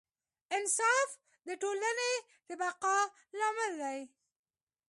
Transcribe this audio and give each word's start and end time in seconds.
انصاف 0.55 1.09
د 1.47 1.49
ټولنې 1.61 2.11
د 2.47 2.49
بقا 2.61 2.97
لامل 3.37 3.71
دی. 3.81 3.99